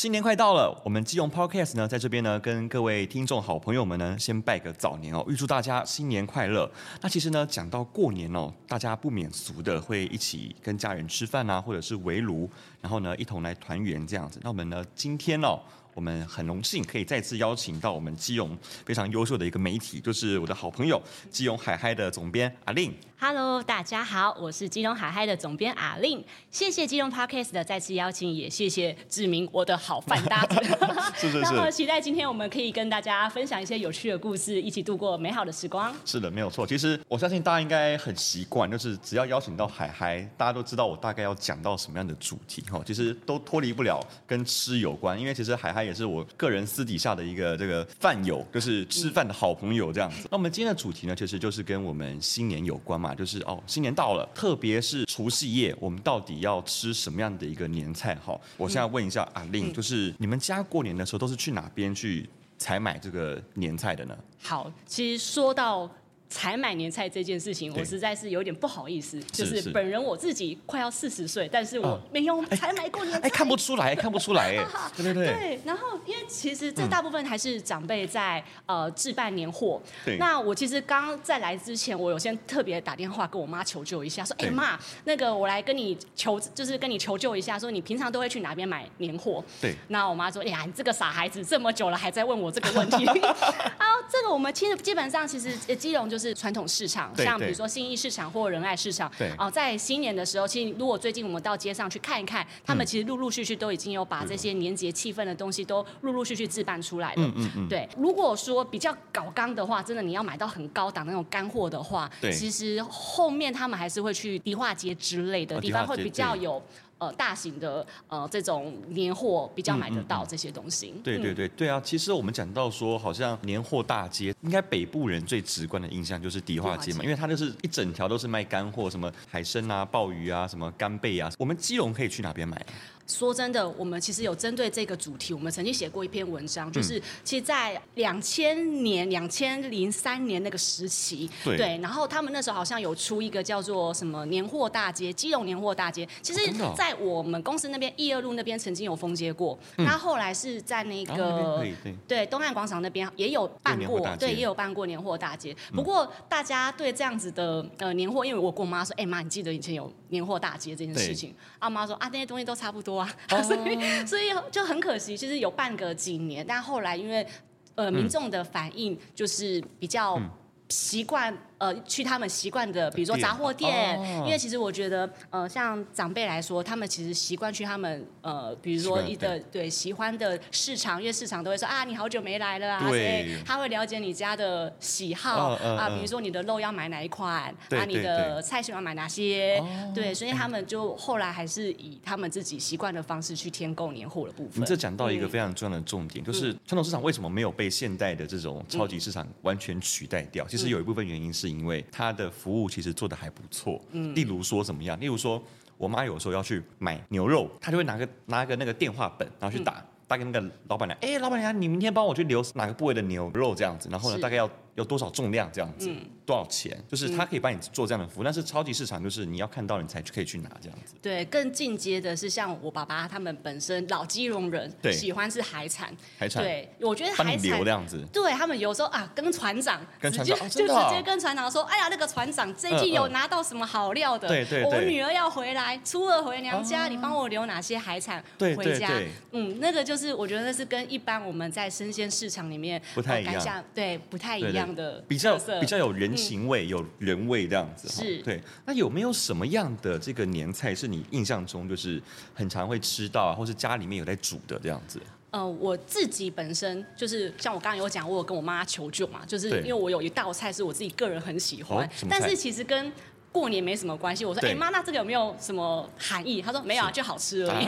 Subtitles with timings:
[0.00, 6.72] 新年快到了，我们基隆 Podcast 呢，在这边呢，跟各位听众好朋友们呢，先拜个早年哦，预祝大家新年快乐。
[7.02, 12.48] 那其实呢，讲到过年哦，大家不免俗的会一起跟家人吃饭啊，或者是围炉，
[12.80, 14.40] 然后呢，一同来团圆这样子。
[14.42, 15.60] 那我们呢，今天哦。
[15.92, 18.56] 我们很荣幸可以再次邀请到我们基隆
[18.86, 22.94] 非常优秀的一个媒体，就是我的好朋友基隆海嗨的总编阿令。
[23.22, 26.24] Hello，大家好，我是金融海嗨的总编阿令。
[26.50, 30.54] 谢谢金融 Podcast 的再次邀请，也谢谢志明我的好饭搭子。
[31.20, 31.40] 是是是。
[31.40, 35.94] 那么期待今天我们可以跟大家分享一些有趣的故事，一起度过美好的时光。
[36.06, 36.66] 是的，没有错。
[36.66, 42.80] 其实我相信大家应该很习惯，就是只要邀请到海嗨，大家都知道我大概要讲到什么样的主题哈。
[42.86, 50.26] 其实都脱离不了跟吃有关，因为其实海嗨也是我个人私底下的一个这个饭友，就是吃饭的好朋友这样子。
[50.30, 58.14] 那我们今天的主题呢，其实就是跟我们新年有关嘛，就是哦，新年到了，特别是除夕夜，我们到底要吃什么样的一个年菜？
[58.16, 64.16] 哈，我现在问一下阿令，就是你们家过年的时候都是去哪边去采买这个年菜的呢？
[64.42, 65.90] 好，其实说到。
[66.30, 69.20] 采买年菜这件事情，我实在是有点不好意思。
[69.32, 73.26] 就是本人我自己快要四十岁，但是我没有才买过年菜。
[73.26, 74.64] 哎，看不出来，看不出来，哎，
[74.96, 75.26] 对对对。
[75.26, 79.82] 对，然后因为其实这大部分还是长辈在呃置办年货。
[80.04, 80.16] 对。
[80.18, 89.74] 那我其实刚在来之前，我有先特别打电话跟我妈求救一下，说：“哎妈，那个我来跟你求，就是跟你求救一下，说你平常都会去哪边买年货？”对。
[89.88, 93.04] 那我妈说：“哎呀，你这个傻孩子，这么久了还在问我这个问题。”
[93.78, 107.22] 啊，这个我们其实基本上其实基隆就是传统市场，像比如说信义市场或仁爱市场，对，哦，在新年的时候，其实如果最近我们到街上去看一看，他们其实陆陆续续都已经有把这些年节气氛的东西都陆陆续续置办出来了。
[107.22, 107.68] 嗯嗯嗯。
[107.68, 116.62] 对，如果说比较搞刚的话，真的你要买到很高档那种干货的话，对，其实后面他们还是会去迪化街之类的地方，会比较有。
[117.00, 120.94] 呃，大型的呃这种年货比较买得到这些东西。
[121.02, 121.80] 对对对对啊！
[121.82, 131.32] 其实我们讲到说，好像年货大街，应该北部人最直观的印象就是迪化街嘛，因为它就是一整条都是卖干货，什么海参啊、鲍鱼啊、什么干贝啊。
[131.38, 132.64] 我们基隆可以去哪边买？
[133.10, 146.08] 说真的，我们其实有针对这个主题，我们曾经写过一篇文章，就是其实，在两千年、两千零三年那个时期，对，对，然后他们那时候好像有出一个叫做什么年货大街，基隆年货大街。
[146.22, 151.66] 其实，在我们公司那边一二路那边曾经有封街过，他后来是在那个
[152.06, 155.54] 对东岸广场那边也有办过，对，也有办过年货大街。
[155.74, 161.34] 不过大家对这样子的呃年货，因为我跟我妈说，哎妈，你记得以前有年货大街这件事情？
[161.58, 162.99] 啊妈说啊，那些东西都差不多。
[163.42, 167.26] 所以，所以就很可惜，其实有半个几年，但后来因为
[167.74, 170.20] 呃民众的反应就是比较
[170.68, 171.36] 习惯。
[171.60, 179.70] 呃，去他们习惯的，比如说杂货店，哦，因为其实我觉得，呃，像长辈来说，他们其实习惯去他们呃，比如说一个对。
[179.70, 194.60] 喜欢的市场，因为市场都会说啊，你好久没来了啊，所以他会了解你家的喜好，哦，啊，比如说你的肉要买哪一款，啊，你的菜喜欢买哪些，哦，对，所以他们就后来还是以他们自己习惯的方式去添购年货的部分。
[194.60, 200.44] 你这讲到一个非常重要的重点，嗯，就是传统市场为什么没有被现代的这种超级市场完全取代掉？
[200.46, 201.49] 嗯，其实有一部分原因是。
[201.58, 204.98] 因为他的服务其实做的还不错，嗯，例如说怎么样？
[205.00, 205.42] 例如说，
[205.76, 214.48] 我妈有时候要去买牛肉，她就会拿个拿个那个电话本，然后去打，嗯、打给那个老板娘，哎，老板娘，你明天帮我去留哪个部位的牛肉这样子，然后呢，大概要。
[214.80, 216.76] 有多少重量这样子，嗯、多少钱？
[216.88, 220.94] 就是他可以帮你做这样的服务，嗯，但是超级市场就是你要看到你才可以去拿这样子。
[221.02, 226.42] 对，更进阶的是像我爸爸他们本身老基隆人，对，喜欢是海产，海产。
[226.42, 228.02] 对，我觉得海产这样子。
[228.10, 238.54] 对他们有时候啊，跟船长，跟船长直接，哦、就直接跟船长说，哎呀，那个船长最近有拿到什么好料的，对对，对我女儿要回来，初二回娘家，哦，你帮我留哪些海产回家？
[238.54, 245.38] 对对对，嗯，那个就是我觉得那是跟一般我们在生鲜市场里面不太一样，呃、对，不太一样的，比较。
[245.60, 247.88] 比较有人情味，嗯、有人味这样子。
[247.88, 248.40] 是，对。
[248.64, 252.00] 那有没有什么样的这个年菜是你印象中就是
[252.34, 255.00] 很常会吃到，啊，或是家里面有在煮的这样子？
[255.30, 262.92] 呃，我自己本身就是像我刚刚有讲，我有跟我妈求救嘛，就是因为我有一道菜是我自己个人很喜欢，哦、但是其实跟
[263.32, 266.42] 过年没什么关系，我说，哎妈、欸，那这个有没有什么含义？
[266.42, 267.64] 他说没有啊，就好吃而已。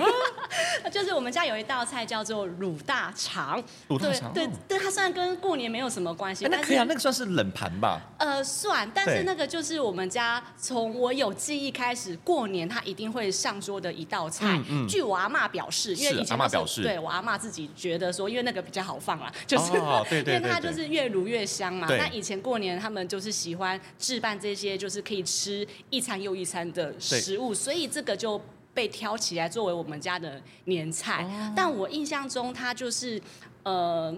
[0.85, 8.01] 啊、 就是我们家有一道菜叫做卤大肠，卤大肠，对对，对，它虽然跟过年没有什么关系，那可以啊，那个算是冷盘吧？
[8.19, 14.47] 呃，算，但是那个就是我们家从我有记忆开始，过年它一定会上桌的一道菜。
[14.69, 21.87] 嗯嗯、据我阿妈表示，因为以前阿嬷表示，对我阿妈自己觉得说，因为那个比较好放啦， 就是、哦、对对对 对，因为它就是越卤越香嘛。
[21.89, 25.52] 那以前过年他们就是喜欢置办这些，就是可以吃。
[25.91, 28.41] 一餐又一餐的食物，所以这个就
[28.75, 31.25] 被挑起来作为我们家的年菜。
[31.25, 33.21] 哦、但我印象中，它就是
[33.63, 34.15] 呃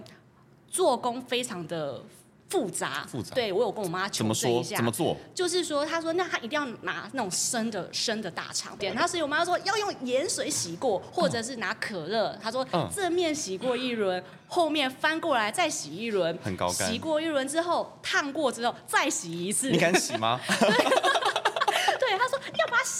[0.69, 2.01] 做工非常的。
[2.47, 3.33] 复杂，复杂。
[3.33, 5.17] 对，我有跟我妈求证一下，怎么做？
[5.33, 8.87] 就是说，她说那她一定要拿那种生的生的大肠，对。
[8.89, 12.37] 然后所以我妈说要用盐水洗过，或者是拿可乐。
[12.41, 12.65] 她说
[12.95, 16.87] 正面洗过一轮，后面翻过来再洗一轮，很高干。
[16.87, 19.71] 洗过一轮之后，烫过之后再洗一次。
[19.71, 20.39] 你敢洗吗？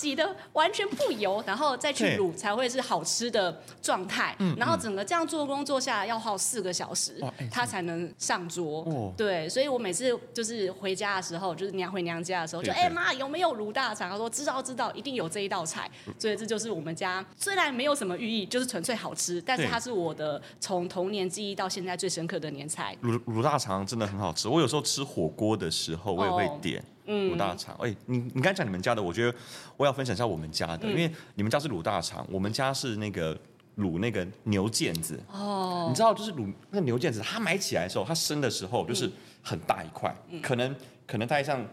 [0.06, 4.36] 洗的完全不油，然后再去卤才会是好吃的状态。
[4.38, 7.20] 嗯，然后整个这样做工做下来要耗四个小时，
[7.52, 8.84] 它才能上桌。
[8.84, 14.12] 哦，对，所以我每次就是回家的时候，就是娘回娘家的时候，就哎妈有没有卤大肠？
[14.12, 15.90] 他说知道知道，一定有这一道菜。
[16.20, 22.96] 所以这就是我们家虽然没有什么寓意，就是纯粹好吃，但是它是我的从童年记忆到现在最深刻的年菜。
[23.02, 26.80] 卤卤大肠真的很好吃，我有时候吃火锅的时候我也会点。
[26.80, 29.38] 哦卤大肠，哎、欸，你你刚才讲你们家的，我觉得
[29.78, 33.38] 我要分享一下我们家的，嗯、因为你们家是卤大肠，我们家是那个
[33.78, 35.20] 卤那个牛腱子。
[35.32, 39.12] 哦，你知道，就是卤那个牛腱子，它买起来的时候，它生的时候就是
[39.42, 40.76] 很大一块，嗯、可能
[41.06, 41.64] 可能大概像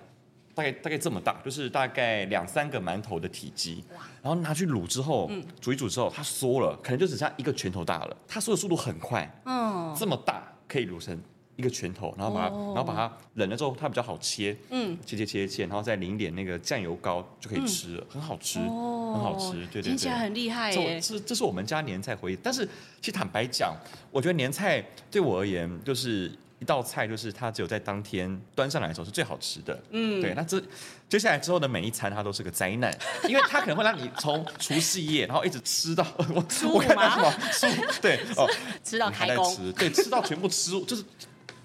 [0.54, 3.82] 大概大概这么大，就是大概两三个馒头的体积。
[3.96, 4.02] 哇！
[4.22, 8.16] 然后拿去卤之后，嗯、煮一煮之后，它缩了，可能就只剩下一个拳头大了。
[8.28, 9.28] 它缩的速度很快。
[9.46, 11.18] 嗯，这么大可以卤成。
[11.56, 21.00] 一个拳头，然后把它，然后把它冷了之后，它比较好切，嗯，切切切切，然后再淋一点那个酱油膏就可以吃了，很好吃，很好吃，对对对，听起来很厉害耶。
[21.00, 22.64] 这这是我们家年菜回忆，但是
[23.00, 23.76] 其实坦白讲，
[24.10, 30.32] 我觉得年菜对我而言就是一道菜，就是它只有在当天端上来的时候是最好吃的，嗯，对。
[30.34, 30.62] 那这
[31.08, 32.90] 接下来之后的每一餐，它都是个灾难，
[33.28, 37.84] 因为它可能会让你从除夕夜，然后一直吃到 我我看到什么？
[38.00, 38.48] 对哦，
[38.82, 41.04] 吃到开工，吃对，吃到全部吃就是。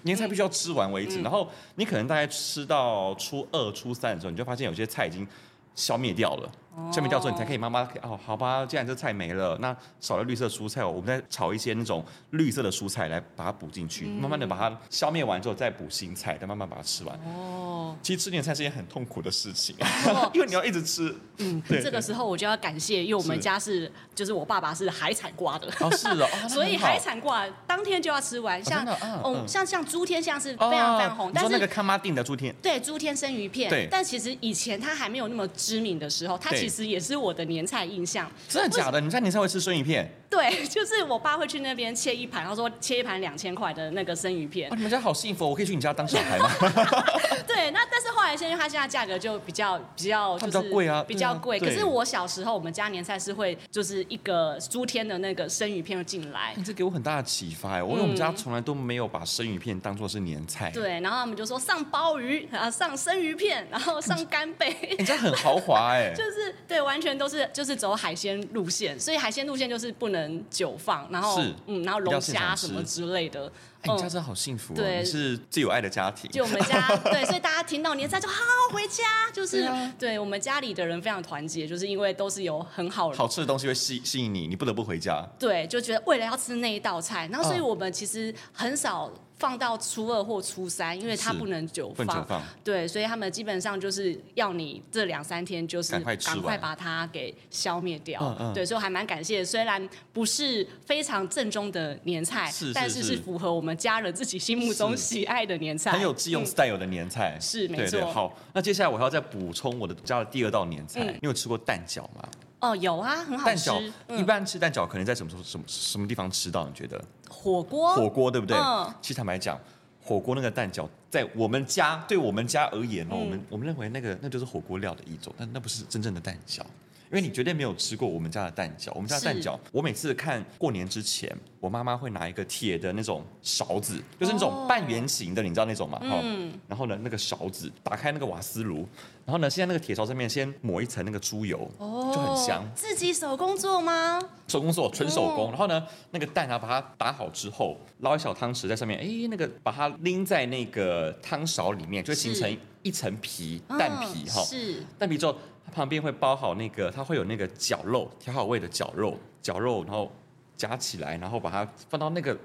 [0.08, 5.26] 年菜必须要吃完为止，嗯、然后你可能大概吃到初二、初三的时候，你就发现有些菜已经
[5.74, 6.50] 消灭掉了。
[6.92, 17.18] 下面叫做你才可以，妈妈哦，好吧，既然这菜没了，那少了绿色蔬菜，我们再炒一些那种绿色的蔬菜来把它补进去，嗯、慢慢的把它消灭完之后再补新菜，再慢慢把它吃完。
[17.26, 19.76] 哦，其实吃年菜是一件很痛苦的事情，
[20.06, 21.14] 哦、 因为你要一直吃。
[21.38, 25.68] 嗯，对这个时候我就要感谢，因为我们家是，是就是我爸爸是海产挂的。
[25.80, 28.84] 哦，是的，哦、 所以海产挂当天就要吃完，像
[29.22, 37.48] 哦，像像猪天像是非常非常红，哦、但是那个康妈定的猪天，对，猪天生鱼片，对，但其实以前它还没有那么知名的时候，它其实实也是我的。
[37.48, 39.00] 年菜印象真的假的？
[39.00, 40.17] 你在年菜会吃生鱼片？
[40.30, 44.70] 对， 就是我爸会去那边切一盘，然后说切一盘两千块的那个生鱼片。
[44.76, 46.50] 你们家好幸福，我可以去你家当小孩吗？
[47.48, 51.58] 对，那但是后来现在它现在价格就比较比较就是比较贵啊，比较贵。
[51.58, 56.52] 可是我小时候我们家年菜是会就是一个猪天的那个生鱼片进来。
[56.56, 60.70] 你这给我很大的启发，我因为我们家从来都没有把生鱼片当做是年菜。
[60.72, 64.94] 对，然后他们就说上鲍鱼，啊上生鱼片，然后上干贝。
[64.98, 66.12] 你家很豪华哎。
[66.14, 67.78] 就是对，完全都是就是。
[67.78, 70.17] 走海鲜路线，所以海鲜路线就是不能
[70.50, 73.50] 久放，然后是嗯，然后龙虾什么之类的。
[73.82, 76.28] 哎，你家真的好幸福哦，对，是最有爱的家庭。
[76.32, 85.24] 就我们家， 对，所以大家听到年菜就好好回家，就是对我们家里的人非常团结，就是因为都是有很好好吃的东西会吸吸引你，你不得不回家。
[85.38, 89.10] 对，就觉得为了要吃那一道菜，然后所以我们其实很少。
[89.38, 98.20] 放到初二或初三，因为它不能久放，久放对，所以他们基本上就是要你这两三天就是赶快把它给消灭掉。
[98.20, 107.36] 嗯嗯、对，所以我还蛮感谢，虽然不是非常正宗的年菜，是是是，但是是符合我们家人自己心目中喜爱的年菜，很有自用 style 的年菜。
[107.36, 108.04] 嗯、是没错。
[108.12, 111.00] 好，那接下来我还要再补充我的家的第二道年菜。
[111.04, 112.28] 嗯、你有吃过蛋饺吗？
[112.60, 113.44] 哦，有啊，很好吃。
[113.44, 116.66] 蛋饺、嗯、一般吃蛋饺可能在什么什么什么地方吃到？
[116.66, 117.02] 你觉得？
[117.28, 117.94] 火锅。
[117.94, 118.56] 火锅对不对？
[118.56, 119.58] 嗯、其实坦白讲。
[120.00, 126.62] 火锅那个蛋饺，在我们家，对我们家而言哦，嗯、我们我们认为那个那就是火锅料的一种，但那不是真正的蛋饺。
[127.10, 135.98] 因为你绝对没有吃过我们家的蛋饺，我们家的蛋饺，我每次看过年之前，我妈妈会拿一个铁的那种勺子，就是那种半圆形的，哦、你知道那种吗？
[136.02, 136.52] 嗯。
[136.68, 138.86] 然后呢，那个勺子打开那个瓦斯炉，
[139.24, 142.62] 然后呢，现在那个铁勺上面先抹一层那个猪油，哦，就很香。
[142.74, 144.20] 自己手工做吗？
[144.46, 145.46] 手工做，纯手工。
[145.46, 154.42] 哦、然后呢，那个蛋啊，把它打好之后，捞一小汤匙在上面，哎，那个把它拎在那个汤勺里面，就会形成一层皮，蛋皮哈。
[154.42, 154.82] 是。
[154.98, 155.34] 蛋皮之后。
[155.72, 160.10] 旁边会包好那个，它会有那个绞肉，调好味的绞肉，绞肉，然后
[160.56, 162.36] 夹起来，然后把它放到那个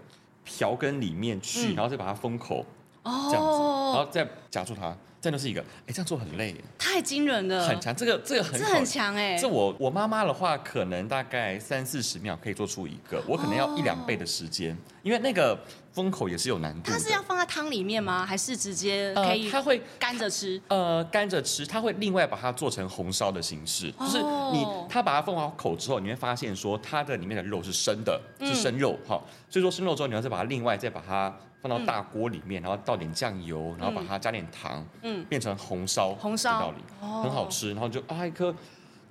[0.44, 2.66] 瓢羹里面去，嗯、然后再把它封口，
[3.04, 15.58] 哦、这样子，然后再夹住它，这样就是一个，哎，这样做很累，太惊人了，很强，这个这个很，这很强哎，这我我妈妈的话，可能大概三四十秒可以做出一个，我可能要一两倍的时间，哦、因为那个
[15.94, 16.92] 封口也是有难度。
[16.92, 18.26] 它是要放在汤里面吗？
[18.26, 19.50] 还是直接可以？
[19.50, 20.62] 它会干着吃。
[20.68, 24.18] 呃，干着吃，它会另外把它做成红烧的形式，就是
[24.52, 29.22] 你它把它封好口之后，你会发现说它的里面的肉是生的，是生肉哈。
[29.50, 36.78] 所以说生肉之后，你要再把它另外再把它放到大锅里面，然后倒点酱油，然后把它加点糖，嗯，变成红烧红烧料理，
[37.24, 37.72] 很好吃。
[37.72, 38.54] 然后就啊一颗。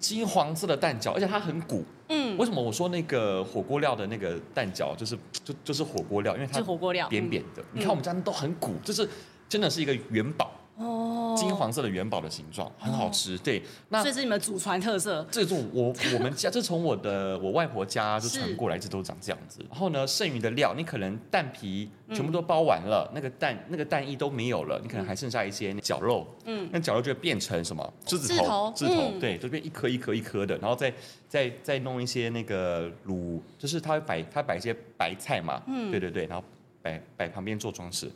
[0.03, 1.85] 金黄色的蛋饺，而且它很鼓。
[2.09, 6.35] 嗯，为什么我说那个火锅料的那个蛋饺就是就就是火锅料？
[6.35, 7.63] 因为它是火锅料，扁扁的。
[7.71, 9.09] 你看我们家都很鼓，就是
[9.49, 10.51] 真的是一个元宝。
[10.77, 13.63] 哦，金黄色的元宝的形状很好吃，对。
[13.91, 15.25] 那这是你们祖传特色。
[15.31, 19.61] 这种我我们家，这从我的我外婆家就传过来，这都长这样子。
[19.69, 26.27] 然后呢，剩余的料，你可能蛋皮全部都包完了，那个蛋那个蛋液都没有了，你可能还剩下一些绞肉。
[26.47, 27.93] 嗯，那绞肉就会变成什么？
[28.07, 30.93] 狮子头，狮子头，对，就变一颗一颗一颗的，然后再
[31.29, 35.63] 再再弄一些那个卤，就是它会摆它摆一些白菜嘛。
[35.67, 36.43] 嗯，对对对，然后
[36.81, 38.11] 摆摆旁边做装饰，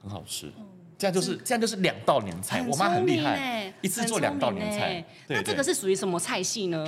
[0.00, 0.50] 很好吃。
[1.02, 5.04] 这样就是这样就是两道年菜，我妈很厉害，一次做两道年菜。
[5.26, 6.86] 那这个是属于什么菜系呢？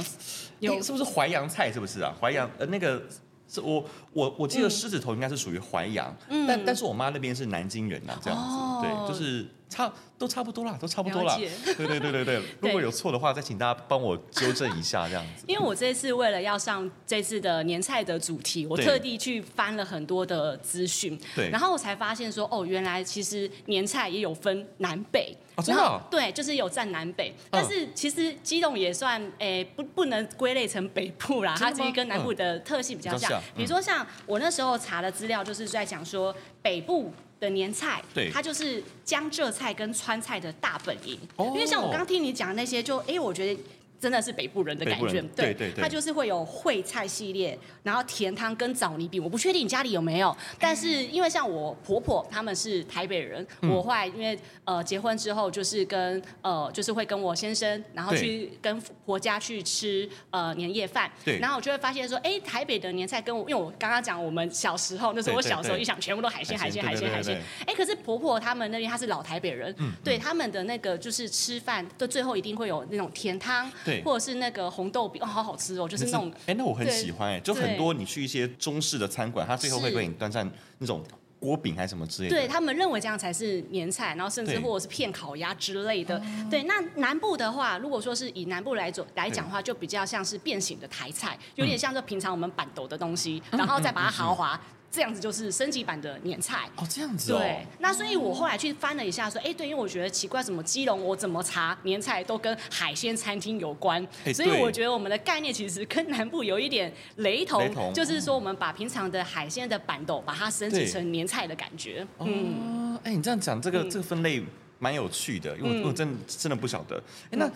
[0.61, 1.73] 有是不是淮扬菜？
[1.73, 2.15] 是不是啊？
[2.21, 3.03] 淮扬呃那个
[3.49, 9.47] 是我我我记得狮子头应该是属于淮阳，嗯，但但是我妈那边是南京人呐，这样子对，就是。
[9.67, 11.35] 差都差不多啦，都差不多啦。
[11.77, 15.45] 对对对对 对，如果有错的话，再请大家帮我纠正一下，这样子。
[15.49, 25.37] 因为我这次为了要上这次的年菜的主题，我特地去翻了很多的资讯，对，然后我才发现说，哦，原来其实年菜也有分南北。
[25.57, 25.83] 哦，真的？
[25.83, 33.41] 然后对，就是有占南北，但是其实基隆也算，诶，不不能归类成北部啦，它其实跟南部的特性比较像。
[33.57, 37.13] 比如说像我那时候查的资料，就是在讲说北部。
[37.41, 41.19] 的年菜，对，它就是江浙菜跟川菜的大本营。
[41.37, 43.61] 哦，因为像我刚刚听你讲那些就，就哎，我觉得。
[44.05, 73.71] 真的是北部人的感觉，对对对，它就是会有烩菜系列，然后甜汤跟枣泥饼，我不确定你家里有没有，但是因为像我婆婆他们是台北人，我后来因为呃结婚之后就是跟呃就是会跟我先生，然后去跟婆家去吃呃年夜饭，对，然后我就会发现说，哎，台北的年菜跟我，因为我刚刚讲我们小时候那时候我小时候一想全部都海鲜海鲜海鲜海鲜，哎，可是婆婆他们那边她是老台北人，对他们的那个就是吃饭的最后一定会有那种甜汤。
[74.03, 81.03] 或者是那个红豆饼哦，好好吃哦，就是那种哎，那我很喜欢哎，就很多你去一些中式的餐馆，他最后会给你端上那种
[81.39, 82.35] 锅饼还是什么之类的。
[82.35, 86.21] 对他们认为这样才是年菜，然后甚至或者是片烤鸭之类的。
[86.51, 94.59] 对，那南部的话，如果说是以南部来做来讲的话，就比较像是变形的台菜，有点像这平常我们板豆的东西，然后再把它豪华。
[94.95, 97.39] 这样子就是升级版的年菜哦，这样子哦。
[97.39, 112.07] 对，那所以我后来去翻了一下，说，哎，对，因为我觉得奇怪，什么基隆我怎么查年菜都跟海鲜餐厅有关，所以我觉得我们的概念其实跟南部有一点雷同，雷同就是说我们把平常的海鲜的板豆把它升级成年菜的感觉。
[112.21, 114.41] 嗯，哎，你这样讲，这个这个分类
[114.79, 117.03] 蛮有趣的，因为我真真的不晓得。
[117.33, 117.51] 哎，那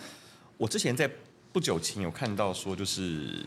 [0.57, 1.09] 我之前在
[1.53, 3.45] 不久前有看到说，就是。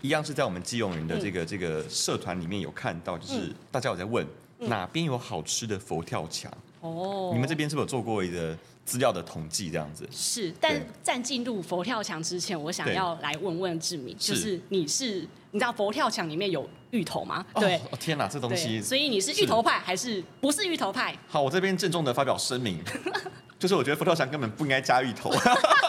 [0.00, 4.26] 一样是在我们基隆人的这个这个社团里面有看到，就是大家有在问
[4.58, 7.30] 哪边有好吃的佛跳墙哦。
[7.32, 10.08] 你们这边是不是有做过一个资料的统计这样子？
[10.10, 17.44] 是，但在进入佛跳墙之前，我想要来问问志明，就是你是你知道佛跳墙里面有芋头吗？
[17.54, 21.16] 对，哦天哪，这东西，所以你是芋头派还是不是芋头派？
[21.28, 22.78] 好，我这边郑重的发表声明，
[23.58, 25.30] 就是我觉得佛跳墙根本不应该加芋头。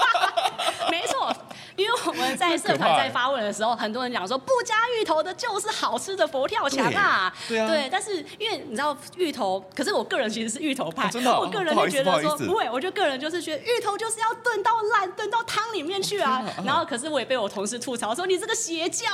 [2.19, 7.33] 我们在社团在发问的时候，很多人讲说不加芋头的就是好吃的佛跳墙啊。
[7.47, 7.67] 对啊。
[7.67, 11.09] 对，但是因为你知道芋头，可是我个人其实是芋头派。
[11.09, 11.39] 真的。
[11.39, 16.43] 我个人就觉得说不会，我就个人就是觉得芋头就是要炖到烂，炖到汤里面去啊。
[16.65, 19.05] 然后可是我也被我同事吐槽说你这个邪教，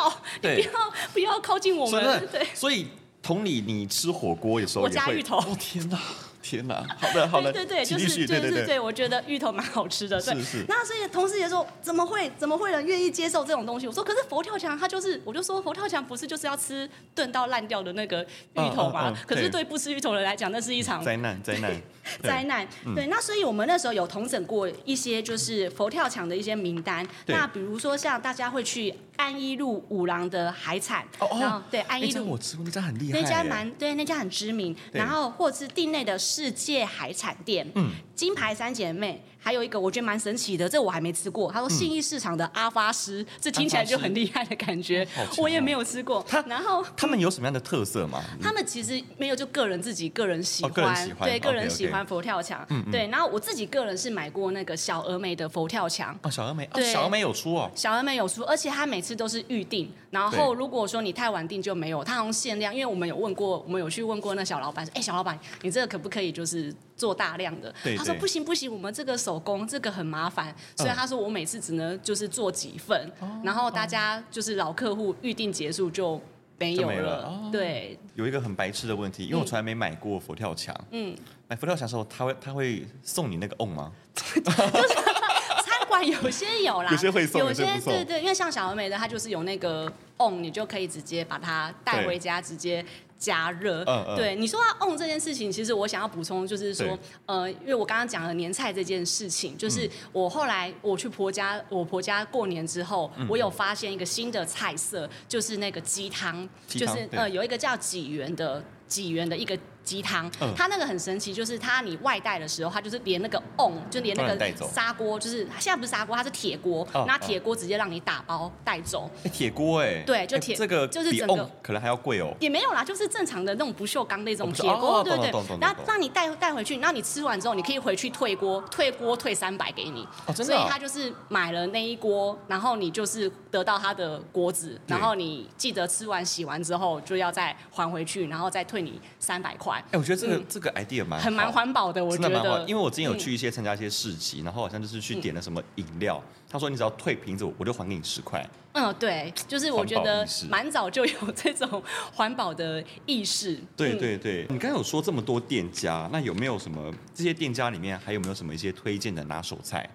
[0.41, 2.27] 你 不要不要靠近我们。
[2.31, 2.45] 对。
[2.53, 2.87] 所以
[3.21, 5.37] 同理，你吃火锅有时候我加芋头。
[5.37, 5.99] 哦天哪！
[6.45, 10.35] 天哪，好的 好的，对对对，就是就是对，我觉得芋头蛮好吃的，对。
[10.35, 10.65] 是是。
[10.67, 13.87] 那所以同事也说，怎么会怎么会人愿意接受这种东西？
[13.87, 19.11] 我说，可是佛跳墙它就是，我就说佛跳墙不是就是要吃炖到烂掉的那个芋头嘛？
[19.25, 21.71] 可是对不吃芋头的人来讲，那是一场灾难灾难
[22.21, 22.67] 灾难。
[22.95, 27.07] 对，那所以我们那时候有同整过一些就是佛跳墙的一些名单。
[27.27, 31.05] 那比如说像大家会去安一路五郎的海产，
[31.39, 34.75] 然后对安一路我吃过那家很厉害，那家蛮对那家很知名。
[34.91, 36.19] 然后或者是地内的。
[36.35, 41.51] 世界海产店，嗯，金牌三姐妹，还有一个我觉得蛮神奇的，这我还没吃过。
[41.51, 45.07] 他说信义市场的阿发师，这听起来就很厉害的感觉，
[45.37, 46.25] 我也没有吃过。
[46.27, 48.23] 他然后他们有什么样的特色吗？
[48.41, 52.65] 他们其实没有，就个人自己个人喜欢，对个人喜欢欢佛跳墙。
[52.69, 53.07] 嗯，对。
[53.07, 56.17] 然后我自己个人是买过那个小峨眉的佛跳墙。
[56.21, 57.71] 哦，小峨眉，对，小峨眉有出哦。
[57.73, 59.91] 小峨眉有出，而且它每次都是预定。
[60.11, 62.73] 然后如果说你太晚订就没有，它好像限量。
[62.73, 67.73] 因为我们有问过，我们有去问过那小老板说，哎，小老板，你这个可不可以就是做大量的？
[67.83, 76.21] 对对，他说不行不行，我们这个手工这个很麻烦，所以他说我每次只能就是做几份，嗯、然后大家就是老客户预定结束就
[76.57, 76.95] 没有了。
[76.95, 80.73] 没了哦、对，有一个很白痴的问题，因为我从来没买过佛跳墙。
[80.91, 81.15] 嗯，
[81.47, 83.91] 买佛跳墙的时候，他会他会送你那个 on 吗？
[84.15, 84.41] 就是
[85.65, 92.85] 餐馆有些有啦，有些会送，有些对对，因为像小而美的，它就是有那个 on，，你就可以直接把它带回家，直接。
[93.17, 109.57] 加热，嗯嗯、对你说到 on 这件事情，其实我想要补充就是说，呃，因为我刚刚讲了年菜这件事情，就是我后来我去婆家，我婆家过年之后，嗯、我有发现一个新的菜色，就是那个鸡汤，汤就是呃有一个叫几元的几元的一个。
[109.85, 119.09] 鸡汤，它那个很神奇，就是它你外带的时候，它就是连那个瓮，就连那个砂锅，就是现在不是砂锅，它是铁锅，拿铁锅直接让你打包带走。
[119.31, 122.33] 铁锅哎，对，就铁这个就是整个可能还要贵哦。
[122.39, 125.57] 也没有啦，就是正常的那种不锈钢那种铁锅，对对对。
[125.61, 130.07] 然后让你带带回去，然后你吃完之后，你可以回去退锅，退锅退三百给你。
[130.25, 130.45] 哦，真的。
[130.45, 139.81] 所以他就是买了那一锅，然后你就是得到他的锅子，然后你记得吃完洗完之后就要再还回去，然后再退你三百块。
[139.91, 142.65] 哎，我觉得这个、嗯、这个 idea 蛮很蛮环保的，我觉得。
[142.67, 148.45] 因为我之前有去一些参加一些市集，嗯、然后好像就是去点了什么饮料，嗯、他说你只要退瓶子，我就还给你十块。
[148.73, 151.81] 嗯，对，就是我觉得蛮早就有这种
[152.13, 153.57] 环保的意识。
[153.77, 159.89] 对对对，你刚才有说这么多店家，那有没有什么这些店家里面还有没有什么一些推荐的拿手菜？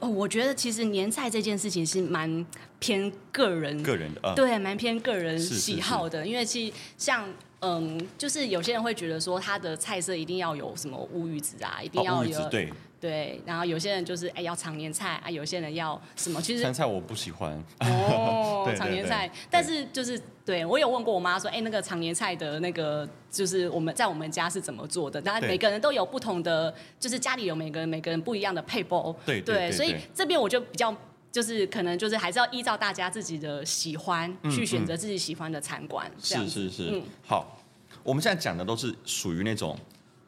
[0.00, 2.44] 哦，我觉得其实年菜这件事情是蛮
[2.78, 7.28] 偏个人，个人的，嗯、对，蛮偏个人喜好的，因为其实像。
[7.60, 25.20] 嗯，就是有些人会觉得说，他的菜色一定要有什么乌鱼子啊，一定要有、哦、对对，然后有些人就是哎要常年菜啊，有些人要什么，其实菜我不喜欢哦， 常年菜，但是就是对我有问过我妈说，哎那个常年菜的那个就是我们在我们家是怎么做的？
[25.20, 30.94] 当然每个人都有不同的，就是家里有每个人每个人不一样的配包，对对，所以这边我就比较
[31.30, 37.60] 就是可能就是还是要依照大家自己的喜欢去选择自己喜欢的餐馆，是是是，嗯好。
[38.02, 39.76] 我们现在讲的都是属于那种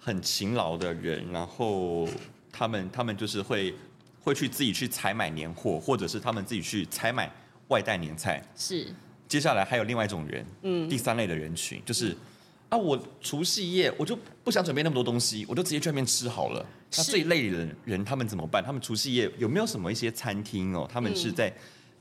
[0.01, 2.09] 很勤劳的人，然后
[2.59, 3.73] 他们他们就是会
[4.21, 7.31] 会去自己去采买年货，或者是他们自己去采买
[7.69, 8.43] 外带年菜。
[8.57, 8.89] 是。
[9.29, 12.17] 接下来还有另外一种人，嗯，第三类的人群就是
[12.71, 16.67] 啊，我除夕夜我就不想准备那么多东西，我就直接去外面吃好了。
[16.97, 18.65] 那这一类人人他们怎么办？
[18.65, 20.89] 他们除夕夜有没有什么一些餐厅哦？
[20.91, 21.53] 他们是在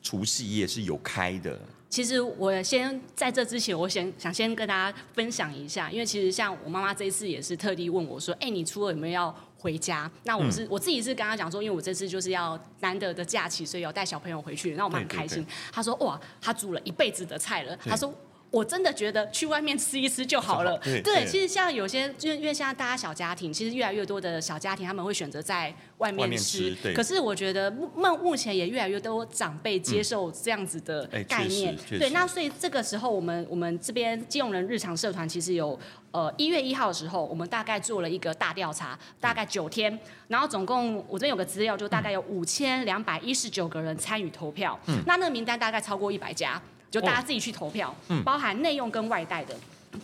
[0.02, 1.60] 除夕夜是有开的。
[1.90, 15.46] 其实我先在这之前，我先想先跟大家分享一下，因为其实像我妈妈这一次也是特地问我说：“哎，你初二有没有要回家？”那我是、嗯、我自己是跟他讲说，因为我这次就是要难得的假期，所以要带小朋友回去，那我们很开心。
[15.72, 17.76] 他说：“哇，他煮了一辈子的菜了。
[17.78, 18.14] 对”她说。
[18.50, 20.78] 我真的觉得去外面吃一吃就好了。
[20.80, 26.76] 对，对，其实像有些，就因为现在大家小家庭，其实越来越多的小家庭，他们会选择在外面吃。
[26.96, 27.90] 可是我觉得目
[28.24, 31.76] 目前也越来越多长辈接受这样子的概念。
[31.92, 35.78] 嗯、对，那所以这个时候，我们我们这边基隆人日常社团其实有
[36.12, 44.80] 呃一月一号的时候，我们大概做了一个大调查，大概九天，嗯、然后总共我这边有个资料，就大概有五千两百一十九个人参与投票。
[44.88, 46.62] 嗯，那那个名单大概超过一百家。
[46.90, 49.56] 就大家自己去投票，哦、包含内用跟外带的，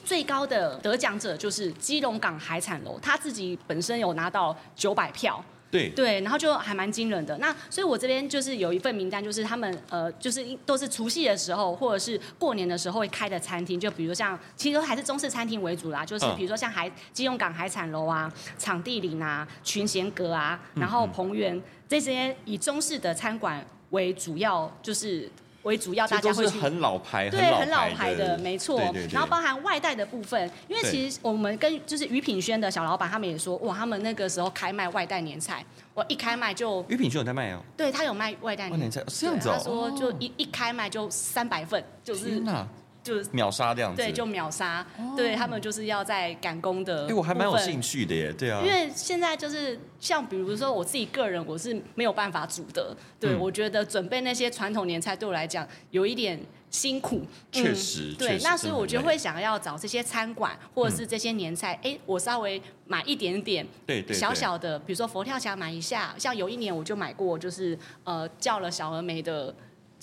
[0.04, 5.89] 最高的得奖者就是基隆港海产楼，他自己本身有拿到九百票，对。
[5.89, 7.38] 对，然后就还蛮惊人的。
[7.38, 25.32] 那所以我这边就是有一份名单，就是他们呃，就是都是除夕的时候或者是过年的时候会开的餐厅，就比如像其实还是中式餐厅为主啦，就是比如说像海基隆港海产楼啊、场地里啊、群贤阁啊，然后彭园、嗯嗯、这些以中式的餐馆为主要，就是。
[25.63, 28.80] 为主要，大家会去很老牌，对，很老牌的，没错。
[29.12, 39.54] 然后包含外带的部分，因为其实我们跟就是于品轩的小老板他们也说，哇，他们那个时候开卖外带年菜，我一开卖就于品轩有在卖哦，对他有卖外带年菜，这样子哦。
[39.58, 42.43] 他说就一一开卖就三百份，就是。
[43.04, 47.06] 就是秒杀这样子，对，就秒杀，哦、对他们就是要在赶工的。
[47.08, 48.62] 哎，我还蛮有兴趣的耶，对啊。
[48.66, 56.39] 因为现在就是像比如说我自己个人，我是没有办法煮的，对、嗯、我觉得准备那些传统年菜对我来讲有一点
[56.70, 57.26] 辛苦。
[57.52, 69.54] 确实，嗯、对，那所以我就会想要找这些餐馆或者是这些年菜，哎、嗯，我稍微买一点点，对对，小小的，比如说佛跳墙买一下，像有一年我就买过，就是呃叫了小而美的。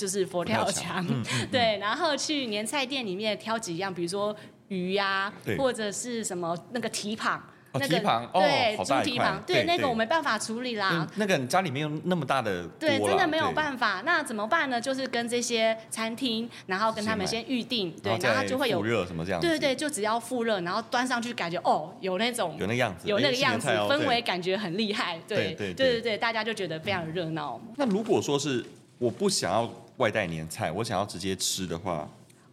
[0.01, 4.35] 就是佛跳墙，嗯嗯嗯、 对，然后去年菜店里面挑几样，比如说
[4.69, 7.43] 鱼呀、啊，或者是什么那个蹄膀，
[7.75, 11.07] 那个蹄膀，对，猪蹄膀，对，那个我没办法处理啦。
[11.17, 14.03] 那个家里面有那么大的，对，真的没有办法。
[14.07, 14.81] 那怎么办呢？
[14.81, 19.41] 就是跟这些餐厅，然后跟他们先预定，对，然后就会有热什么这样。
[19.41, 25.21] 对对对，就只要复热，然后端上去，感觉哦，有那种有那样子，有那个样子，氛围感觉很厉害。
[25.29, 27.61] 对对对对，大家就觉得非常热闹。
[27.77, 28.65] 那如果说是
[28.99, 32.11] 我不想要外带年菜，我想要直接吃的话。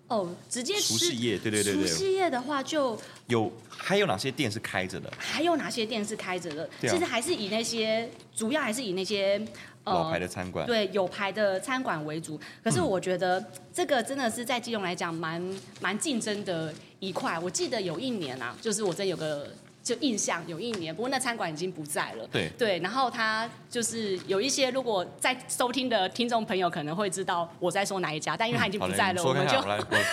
[0.09, 1.87] 哦，直接吃除夕夜，对对对对。
[1.87, 5.11] 除夕夜的话就有还有哪些店是开着的？
[5.17, 6.63] 还有哪些店是开着的？
[6.63, 9.41] 啊、其实还是以那些主要还是以那些
[9.85, 12.39] 呃老牌的餐馆，对有牌的餐馆为主。
[12.63, 15.41] 可是我觉得这个真的是在基隆来讲蛮
[15.81, 17.39] 蛮竞争的一块。
[17.39, 19.49] 我记得有一年啊，就是我真有个。
[19.87, 22.27] 就印象有一年，不过那餐馆已经不在了。
[22.29, 29.55] 对对，然后他就是有一些，如果在收听的听众朋友可能会知道我在说哪一家，但因为他已经不在了，嗯、我们就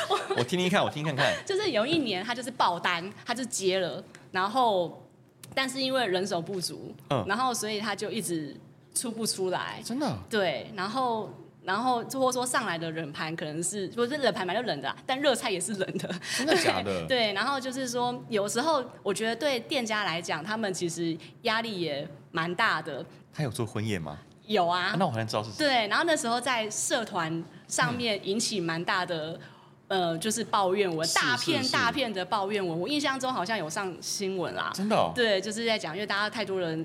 [0.09, 1.35] 我， 我听听看，我听看看。
[1.45, 5.05] 就是有一年他就是爆单，他就接了，然后
[5.53, 8.57] 但是因为人手不足，嗯，然后所以他就一直
[8.95, 9.83] 出不出来。
[9.85, 10.17] 真的？
[10.31, 11.29] 对，然后。
[11.65, 16.15] 然后或者说上来的冷盘可能是不是冷盘买就冷的，啊，但热菜也是冷的。
[16.37, 17.05] 真的假的？
[17.09, 23.05] 对，然后就是说，有时候我觉得对店家来讲，他们其实压力也蛮大的。
[23.33, 24.19] 他有做婚宴吗？
[24.47, 24.89] 有啊。
[24.89, 25.65] 啊那我好像知道是谁。
[25.67, 29.41] 对，然后那时候在社团上面引起蛮大的，
[29.89, 32.79] 嗯、呃，就是抱怨文，大片大片的抱怨文。
[32.81, 34.71] 我印象中好像有上新闻啦。
[34.75, 35.13] 真的，哦？
[35.15, 36.85] 对，就是在讲，因为大家太多人。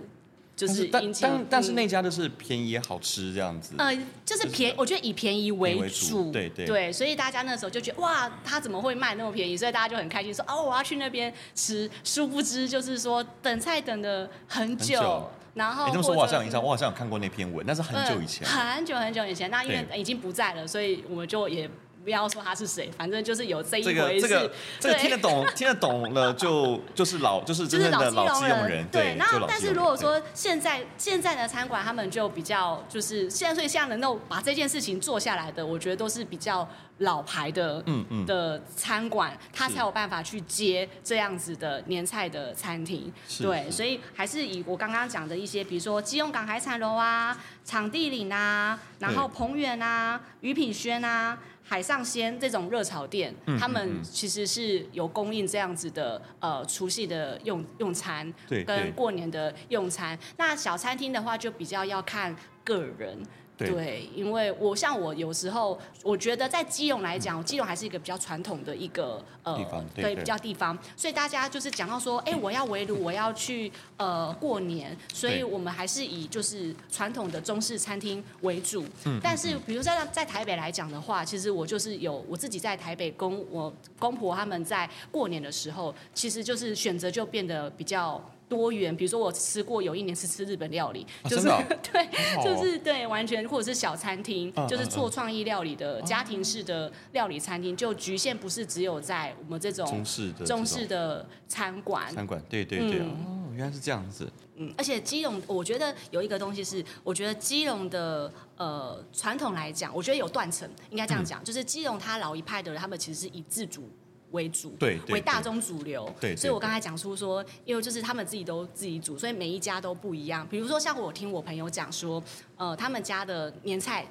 [0.60, 3.76] 就是但但但是那家就是便宜也好吃这样子。
[3.78, 6.30] 呃，就是便，我觉得以便宜为主。
[6.34, 9.56] 对对对，所以大家那时候就觉得哇，他怎么会卖那么便宜？
[9.56, 11.90] 所以大家就很开心说哦，我要去那边吃。
[12.04, 15.86] 殊不知就是说等菜等的很久，然后。
[15.88, 18.46] 你这么说，我好像有印象，我好像有看过那篇文，那是很久以前。
[18.46, 21.70] 很久很久以前，那因为已经不在了，所以我们就也。
[22.04, 24.28] 不要说他是谁，反正就是有这一回事。
[24.28, 28.88] 这个这个听得懂， 听得懂了就就是老就是真正的老基隆人。
[28.92, 36.68] 对，然后但是如果说现在现在的餐馆，他们就比较就是现在所以现在能够把这件事情做下来的，我觉得都是比较
[37.00, 43.12] 老牌的嗯嗯的餐馆，他才有办法去接这样子的年菜的餐厅。
[43.40, 51.38] 对，所以还是以我刚刚讲的一些，比如说基隆港海产楼啊、场地岭啊，然后鹏远啊、余品轩啊。
[51.70, 58.34] 海上鲜这种热炒店，嗯、他们其实是有供应这样子的呃除夕的用用餐，
[58.66, 60.18] 跟过年的用餐。
[60.38, 63.22] 那小餐厅的话，就比较要看个人。
[63.60, 69.56] 对，对，因为我像我有时候，我觉得在基隆来讲，基隆还是一个比较传统的一个呃，
[69.94, 78.86] 对，对，比较地方，所以大家就是讲到说，哎，我要围炉，我要去呃过年，所以我们还是以就是传统的中式餐厅为主。
[79.06, 79.20] 嗯。
[79.22, 88.24] 但是，比如在在台北来讲的话，其实我就是有我自己在台北公我公婆他们在过年的时候，其实就是选择就变得比较。
[88.50, 92.10] 多元，比如说我吃过有一年是吃日本料理，就是、 啊、对，
[92.44, 102.12] 就是对，完全或者是小餐厅，嗯、就是做创意料理的、嗯、家庭式的料理餐厅，就局限不是只有在我们这种中式的中式的餐馆。
[102.12, 104.28] 餐馆，对对对、嗯，哦，原来是这样子。
[104.56, 113.88] 嗯，而且基隆，我觉得有一个东西是，我觉得基隆的呃传统来讲，我觉得有断层，应该这样讲、嗯，就是基隆他老一派的人，他们其实是以自主。
[114.32, 114.76] 为主，
[115.10, 120.48] 为大众主流，所以我刚才讲出说，因为就是他们自己都自己煮，所以每一家都不一样。
[120.50, 122.24] 比如说像我听我朋友讲说，
[122.58, 124.06] 呃，他们家的年菜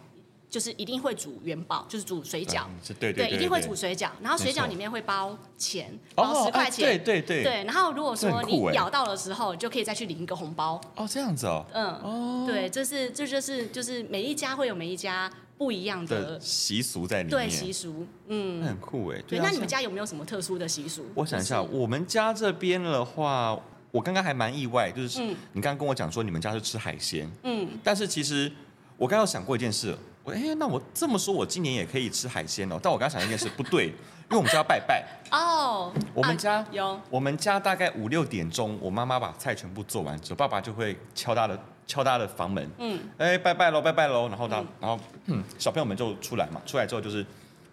[0.50, 10.81] 就是一定会煮元宝，就是煮水饺，嗯、对，对，对，对，对，对，一定会煮水饺，然后水饺里面会包钱，包十块钱，对对对，对，然后如果说你咬到的时候，就可以再去领一个红包。
[10.96, 15.31] 哦，这样子哦，嗯，哦，对，这是这就是就是每一家会有每一家。
[15.59, 19.21] 不一样的习俗在里面，对习俗，嗯，很酷哎。
[19.27, 21.05] 对，那你们家有没有什么特殊的习俗？
[21.16, 23.59] 我想一下，我们家这边的话，
[23.90, 25.21] 我刚刚还蛮意外，就是
[25.53, 28.51] 你刚刚跟我讲说你们家是吃海鲜，嗯，但是其实
[28.97, 32.79] 我刚刚有想过一件事，我哎，那我这么说，我今年也可以吃海鲜哦。
[32.81, 33.87] 但我刚刚想一件事，不对，
[34.31, 35.92] 因为我们家要拜拜哦。
[36.14, 41.59] 我们家有，我们家大概五六点钟，我妈妈把菜全部做完之后，爸爸就会敲他的。
[41.88, 47.24] 敲他的房门，嗯，哎，拜拜喽，拜拜喽，然后他，嗯、然后，嗯，小朋友们就出来嘛，出来之后就是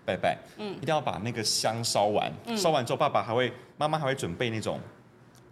[0.06, 4.80] 拜拜，嗯，一定要把那个香烧完，嗯，烧完之后，爸爸还会，妈妈还会准备那种，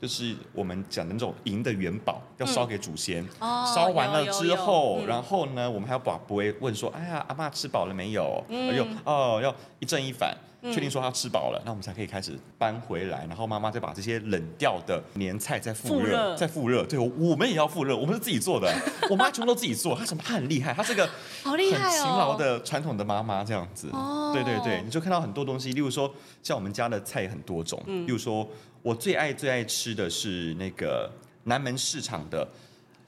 [0.02, 8.42] 就是我们讲的那种银的元宝，要烧给祖先，哦，烧完了之后，然后呢，我们还要把不会问说，哎呀，阿妈吃饱了没有？
[8.50, 10.34] 哎呦哦，要一正一反。
[10.72, 16.86] 确定说他吃饱了，那我们才可以开始搬回来，然后妈妈再把这些冷掉的年菜再复热，再复热。
[16.86, 18.74] 对，我们也要复热，我们是自己做的，
[19.10, 20.24] 我妈全部都自己做，她什么？
[20.26, 21.06] 她很厉害，她是个
[21.44, 23.90] 很勤劳的传统的妈妈这样子。
[23.92, 28.48] 哦，对对对，你就看到很多东西，例如说像我们家的菜很多种，例如说
[28.82, 31.12] 我最爱最爱吃的是那个
[31.44, 32.48] 南门市场的。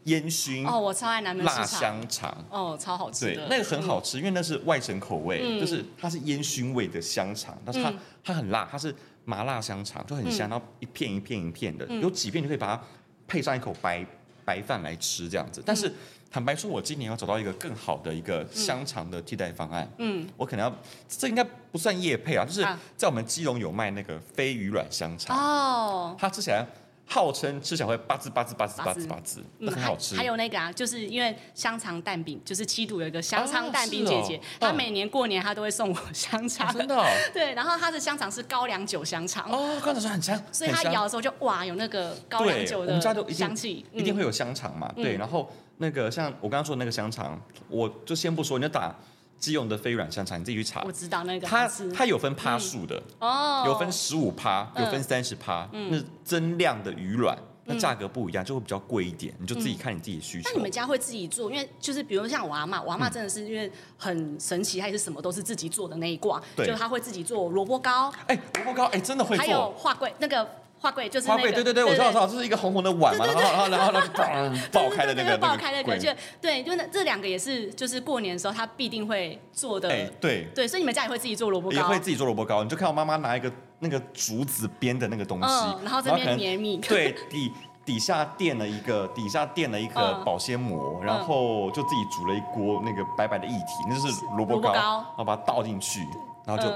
[0.06, 2.36] 烟熏哦，我超爱南门辣香肠。
[2.50, 3.26] 哦，超好吃。
[3.26, 12.82] 对，那个很好吃，因为那是外省口味，嗯、就是它是烟熏味的香肠，但是它、嗯、它很辣，它是麻辣香肠，就很香，然后一片一片一片的，嗯、有几片就可以把它
[13.28, 14.06] 配上一口白
[14.44, 15.63] 白饭来吃这样子。
[15.65, 15.94] 但是、嗯、
[16.30, 20.76] 坦白说，我今年要找到一个更好的一个香肠的替代方案，嗯，我可能要，
[21.10, 22.62] 这应该不算夜配啊，就是
[22.96, 25.36] 在我们基隆有卖那个飞鱼卵香肠。
[25.36, 26.63] 哦，它吃起来。
[27.08, 30.15] 号称吃起来会吧滋吧滋吧滋吧滋吧滋，那很好吃。
[30.15, 36.74] 还有那个啊，就是因为香肠蛋饼，就是七度有一个香肠蛋饼姐姐，她每年过年她都会送我香肠。
[36.74, 37.04] 真的？
[37.32, 39.50] 对，然后她的香肠是高粱酒香肠。
[39.52, 40.41] 哦，高粱酒很香。
[40.52, 43.00] 所以她咬的时候就哇，有那个高粱酒的
[43.32, 43.86] 香气。
[43.94, 44.91] 一定会有香肠嘛？
[44.96, 47.39] 对，然后那个像我刚刚说的那个香肠，
[47.70, 48.96] 我就先不说，你就打。
[49.38, 50.82] 基隆的飞软香肠，你自己去查。
[50.86, 51.48] 我知道那个。
[51.48, 59.34] 它它有分趴数的，哦，有分十五趴，有分三十趴，那增量的鱼卵，那价格不一样，就会比较贵一点。
[59.39, 60.50] 你就自己看你自己的需求。
[60.50, 61.52] 那你们家会自己做？
[61.52, 68.12] 因为就是比如像我阿妈，我阿妈真的是因为很神奇，她也是什么都是自己做的那一挂，就她会自己做萝卜糕。
[68.28, 69.45] 哎，萝卜糕，哎，真的会做。
[69.45, 70.48] 还有画桂那个。
[70.86, 79.89] 花柜就是花柜，对对对，我知道，我知道，这是一个红红的碗嘛，然后然后然后然后 爆开的那个，爆开那个，就对，就那这两个也是，就是过年的时候他必定会做的。
[79.89, 81.76] 哎，对对，所以你们家也会自己做萝卜糕？
[81.76, 85.48] 也会自己做萝卜糕，你就看我妈妈拿一个那个竹子编的那个东西，
[85.84, 87.52] 然后这边黏米，对，底
[87.84, 96.02] 底下垫了一个底下垫了一个保鲜膜，然后就自己煮了一锅那个白白的液体，那就是萝卜糕，然后把它倒进去，
[96.45, 96.69] 然后就。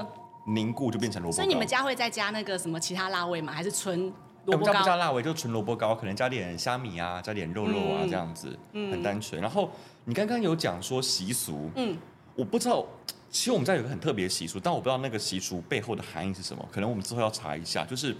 [0.45, 3.53] 凝固就变成萝卜糕，所以你们家会再加那个什么其他辣味吗？
[3.53, 4.11] 还是纯萝
[4.45, 4.53] 卜糕？
[4.53, 9.39] 我们家不加辣味，就纯萝卜糕，可能加点虾米啊，加点肉肉啊，这样子，嗯、很单纯。
[9.41, 9.69] 然后
[10.05, 11.97] 你刚刚有讲说习俗，嗯，
[12.35, 12.85] 我不知道，
[13.29, 17.85] 其实我们家有个很特别的习俗，但我不知道那个习俗背后的含义是什么，可能我们之后要查一下。
[17.85, 18.15] 就是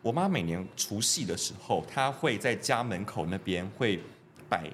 [0.00, 4.00] 我妈每年除夕的时候，她会在家门口那边会
[4.48, 4.70] 摆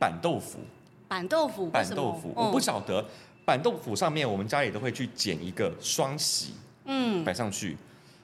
[0.00, 0.58] 板豆腐，
[1.06, 3.04] 板豆腐，板豆腐，我不晓得。
[3.44, 6.54] 板豆腐上面，我们家里都会去剪一个双喜，
[6.86, 7.76] 嗯，摆上去。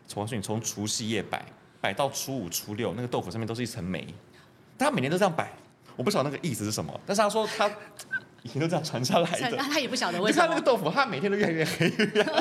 [0.09, 1.45] 从你从除夕夜摆，
[1.81, 4.07] 摆到初五、初六，那个豆腐上面都是一层霉。
[4.79, 5.53] 他每年都这样摆，
[5.95, 6.99] 我不晓得那个意思是什么。
[7.07, 7.71] 但是他说他
[8.43, 9.57] 以前都这样传下来的。
[9.59, 10.45] 他也不晓得为什么。
[10.45, 11.91] 你看那个豆腐，他每天都越来越黑。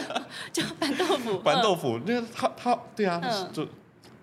[0.54, 1.39] 就板豆腐。
[1.44, 3.22] 板豆腐，那个他他对啊，
[3.54, 3.68] 就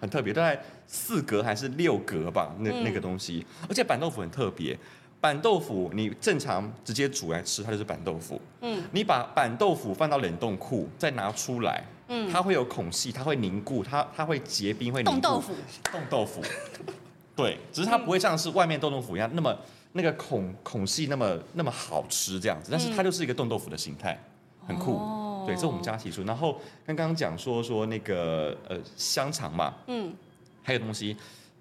[0.00, 3.46] 很特别，大概四格还是六格吧，那那个东西。
[3.68, 4.76] 而且板豆腐很特别。
[5.20, 8.40] 板豆腐，你正常直接煮来吃，它就是板豆腐。
[8.60, 15.12] 嗯，你把板豆腐放到冷冻库，再拿出来，嗯，它会有孔隙，它会凝固，它它会结冰，会凝固。
[15.12, 15.54] 冻豆腐。
[15.90, 16.42] 冻豆腐。
[17.34, 19.54] 对，只是它不会像是外面冻豆腐一样那么
[19.92, 24.18] 那个孔孔隙那么那么好吃这样子，但是它就是一个冻豆腐的形态，
[24.66, 24.92] 很酷。
[24.92, 26.22] 哦、对，这是我们家提出。
[26.24, 30.14] 然后刚刚讲说说那个呃香肠嘛，嗯，
[30.62, 31.16] 还有东西。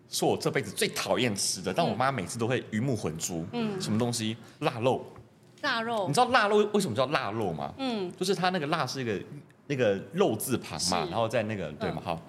[0.10, 3.46] 说我这辈子最讨厌吃的，但我妈每次都会鱼目混珠。
[3.52, 4.38] 嗯，什么东西？
[4.60, 5.06] 腊肉。
[5.62, 6.08] 腊肉。
[6.08, 7.74] 你知道腊肉为什么叫腊肉吗？
[7.78, 9.20] 嗯，就是它那个腊是一个
[9.68, 12.02] 那个肉字旁嘛，然后在那个对吗？
[12.06, 12.22] 好，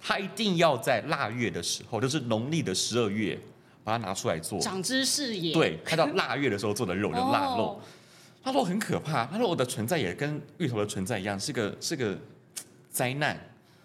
[0.00, 3.38] 它一定要在腊月的时候，就是农历的十二月，
[3.82, 4.60] 把它拿出来做。
[4.60, 5.52] 长知识也。
[5.52, 7.80] 对，它到腊月的时候做的肉， 就腊肉。
[8.42, 12.16] 它说很可怕，它说我的存在也跟芋头的存在一样，是个是个
[12.90, 13.38] 灾难。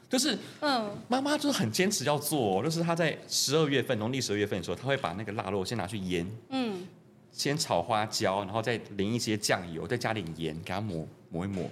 [0.10, 6.84] 就是，嗯，妈妈就是很坚持要做，就是她在十二月份，农历十二月份的时候，她会把那个腊肉先拿去腌，嗯，
[7.32, 11.64] 先炒花椒，然后再淋一些酱油，再加点盐，给它抹抹一抹。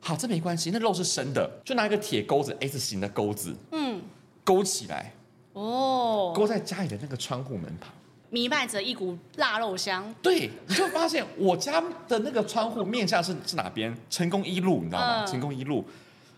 [0.00, 4.00] 好，这没关系，那肉是生的，就拿一个铁钩子，S 型的钩子，嗯，
[4.42, 5.12] 勾起来，
[5.52, 7.90] 哦，勾在家里的那个窗户门旁，
[8.30, 10.14] 弥漫着一股腊肉香。
[10.22, 13.94] 对，你就发现我家的那个窗户面向是是哪边？
[14.08, 15.24] 成功一路，你知道吗？
[15.24, 15.84] 嗯、成功一路。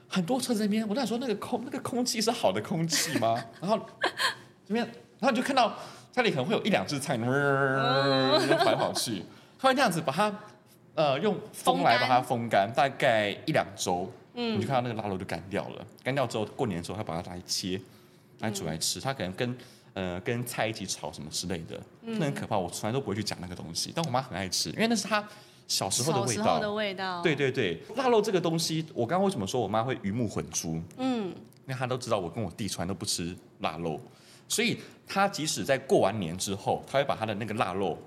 [0.08, 3.42] 很多车在那边，我在说那个空那个空气是好的空气吗？
[3.60, 3.78] 然后
[4.66, 4.84] 这边，
[5.18, 5.76] 然后你就看到
[6.12, 9.22] 家里可能会有一两只菜，呃，跑来跑去，
[9.58, 10.32] 他会这样子把它
[10.94, 15.84] 呃用风来把它风干，大概一两周，嗯，你就看到那个腊肉就干掉了。
[16.02, 17.80] 干掉之后，过年的时候他把它拿来切，
[18.38, 19.00] 拿来煮来吃。
[19.00, 19.58] 他可能跟
[19.94, 22.56] 呃跟菜一起炒什么之类的，那很可怕。
[22.56, 25.26] 我从来都不会去讲那个东西，但我妈很爱吃，因为那是她。
[25.68, 30.80] 小时候的味道，小时候的味道，对对对，腊肉这个东西，我刚刚为什么说我妈会鱼目混珠？
[30.98, 34.00] 嗯，因为她都知道我跟我弟从来都不吃腊肉，
[34.48, 37.98] 所以她即使在过完年之后，她会把她的那个腊肉，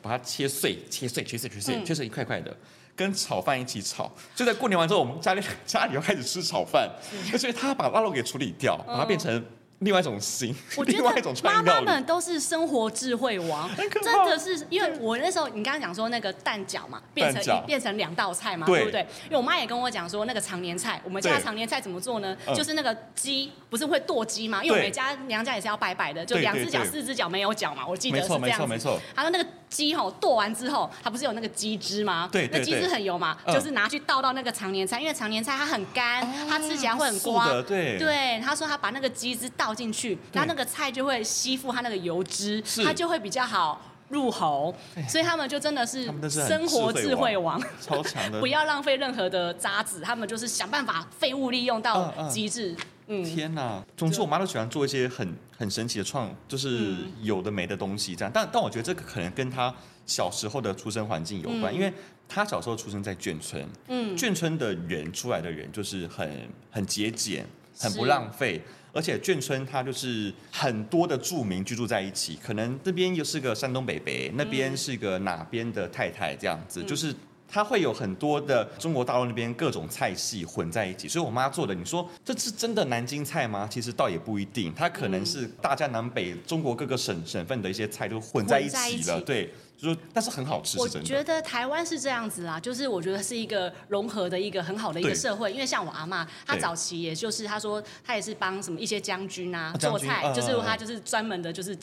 [0.00, 2.56] 把它切碎、切碎、切碎、切碎、嗯、切碎一块块的，
[2.94, 4.10] 跟炒饭一起炒。
[4.34, 6.90] 就在过年完之后，我们家里 家里又开始吃炒饭，
[7.38, 9.44] 所以他把腊肉给处理掉，把它变成。
[9.80, 11.04] 另外一种心，我觉得
[11.42, 19.02] 妈妈们都是生活智慧王，真的是因为我那时候你刚刚讲说那个蛋饺嘛，变成一变成两道菜嘛，对不对？
[19.24, 22.34] 因为我妈也跟我讲说那个常年菜，我们家常年菜怎么做呢？
[22.54, 24.64] 就是那个鸡不是会剁鸡嘛？
[24.64, 28.46] 因为我们家娘家也是要拜拜的，就两只脚、四只脚没有脚嘛，我记得是这样子。
[28.46, 28.98] 没错没错。
[29.14, 32.26] 还有那个鸡吼剁完之后，它不是有那个鸡汁吗？
[32.32, 37.62] 对，那鸡汁很油嘛，就是拿去倒到那个常年菜，因为常年菜它很干，它吃起来会很光。
[37.64, 39.65] 对对，他说他把那个鸡汁倒。
[39.66, 44.72] 倒进去，然后那个菜就会吸附它那个油脂，它就会比较好入喉。
[45.08, 48.38] 所以他们就真的是生活智慧王，超强的。
[48.38, 52.76] 不要浪费任何的渣子，他们就是想办法废物利用到极致。
[53.08, 53.84] 嗯，天哪！
[53.96, 58.30] 总之，我妈都喜欢做一些很很神奇的创，就是有的没的东西这样。
[58.32, 59.74] 但但我觉得这个可能跟她
[60.06, 61.92] 小时候的出生环境有关，因为
[62.28, 67.44] 她小时候出生在眷村，嗯，眷村的人出来的人就是很很节俭，
[67.80, 68.62] 很不浪费。
[68.96, 77.14] 而且眷村它就是很多的住民居住在一起，可能这边又是个山东北北，那边是个哪边的太太这样子，就是
[77.46, 81.06] 它会有很多的中国大陆那边各种菜系混在一起。
[81.06, 83.68] 所以我妈做的，你说这是真的南京菜吗？
[83.70, 89.52] 其实倒也不一定，它可能是大江南北中国各个省省份的一些菜都混在一起了，对。
[89.76, 90.78] 就是，但是很好吃。
[90.78, 95.52] 我觉得台湾是这样子啊，就是我觉得是一个融合的一个很好的一个社会。
[95.52, 101.76] 因为像我阿嬷，她早期也就是她说她也是帮什么一些将军啊做菜，就是她就是专门的就是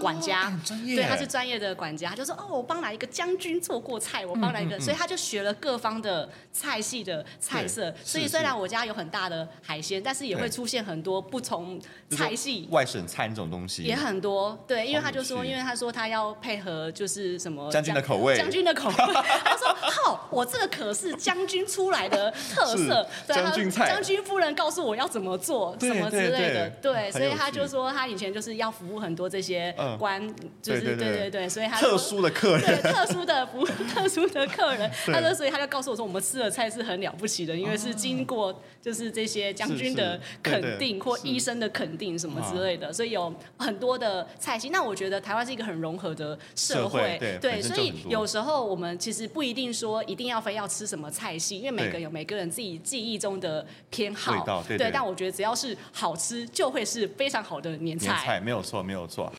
[0.00, 0.52] 管家，
[0.84, 2.10] 对，她是专业的管家。
[2.10, 7.94] 她就说哦，我帮来一个将军做过菜，我帮来一个，所以她就学了各方的菜系的菜色。
[8.02, 11.80] 所以虽然我家有很大的海鲜，但是也会出现很多不同
[12.10, 12.66] 菜系。
[12.72, 17.35] 外省菜那种东西也很多，对，因为他就说，因为他说他要配合就是。
[17.38, 18.36] 什么将军的口味？
[18.36, 18.94] 将军的口味。
[18.96, 23.06] 他说：“好，我这个可是将军出来的特色。
[23.26, 23.88] 将军菜。
[23.88, 26.68] 将军夫人告诉我要怎么做，什么之类的。
[26.82, 30.22] 对，所以他就说他以前就是要服务很多这些官，
[30.62, 34.90] 就是对对对，所以他特殊的客人，对特殊的服务， 特殊的客人。
[35.06, 44.70] 他说，所以他就告诉我说，我们吃的菜是很了不起的，因为是经过就是这些将军的肯定或医生的肯定什么之类的，所以有很多的菜系。
[44.70, 54.64] 那我觉得台湾是一个很融合的社会。”对，所以有时候我们其实不一定说一定要非要吃什么菜系，因为每个有每个人自己记忆中的偏好。
[54.66, 58.06] 对，对，但我觉得只要是好吃，就会是非常好的年菜。
[58.06, 59.32] 年菜没有错，没有错。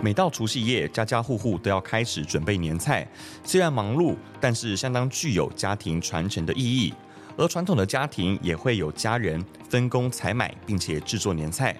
[0.00, 3.06] 每到除夕夜，家家户户都要开始准备年菜。
[3.42, 6.94] 虽然忙碌，但是相当具有家庭传承的意义。
[7.38, 11.74] 而传统的家庭也会有家人分工采买，并且制作年菜。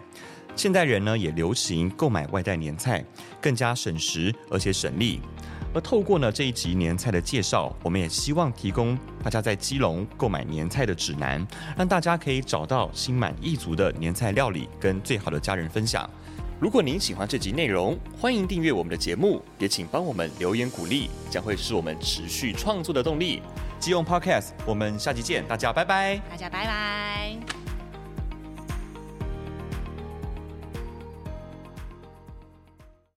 [0.55, 3.05] 现代人呢也流行购买外带年菜，
[3.40, 5.21] 更加省时而且省力。
[5.75, 11.44] 而透过呢这一集年菜的介绍，我们也希望提供大家在基隆购买年菜的指南，
[11.77, 16.09] 让大家可以找到心满意足的年菜料理，跟最好的家人分享。
[16.61, 23.40] 如果您喜欢这集内容，欢迎订阅我们的节目，也请帮我们留言鼓励，将会是我们持续创作的动力。
[23.79, 26.21] 即用 Podcast，我们下期见，大家拜拜。
[26.29, 27.58] 大家拜拜。